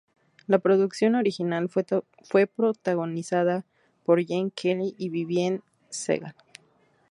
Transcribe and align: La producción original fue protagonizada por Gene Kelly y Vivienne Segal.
La 0.47 0.57
producción 0.57 1.13
original 1.13 1.69
fue 1.69 2.47
protagonizada 2.47 3.65
por 4.03 4.19
Gene 4.25 4.49
Kelly 4.49 4.95
y 4.97 5.09
Vivienne 5.09 5.61
Segal. 5.89 6.33